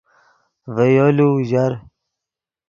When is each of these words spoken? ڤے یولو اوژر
ڤے 0.75 0.85
یولو 0.95 1.27
اوژر 1.33 1.71